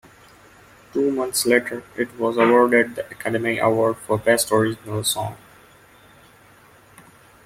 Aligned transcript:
Two 0.93 1.11
months 1.11 1.45
later, 1.45 1.83
it 1.95 2.11
was 2.17 2.35
awarded 2.35 2.95
the 2.95 3.05
Academy 3.11 3.59
Award 3.59 3.97
for 3.97 4.17
Best 4.17 4.51
Original 4.51 5.03
Song. 5.03 5.37